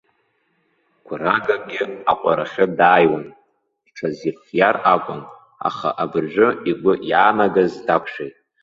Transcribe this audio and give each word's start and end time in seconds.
Гәрагагьы 1.05 1.81
аҟәарахьы 2.11 2.65
дааиуан, 2.77 3.25
иҽазирхиар 3.87 4.75
акәын, 4.93 5.21
аха 5.67 5.89
абыржәы 6.03 6.47
игәы 6.69 6.93
иаанагаз 7.09 7.73
дақәшәеит. 7.85 8.35